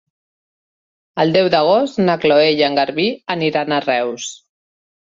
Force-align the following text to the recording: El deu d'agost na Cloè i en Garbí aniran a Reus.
El 1.25 1.35
deu 1.35 1.51
d'agost 1.57 2.01
na 2.09 2.17
Cloè 2.25 2.49
i 2.61 2.67
en 2.71 2.81
Garbí 2.81 3.09
aniran 3.39 3.71
a 3.79 3.83
Reus. 3.89 4.33